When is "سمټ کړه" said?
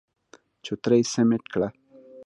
1.13-1.69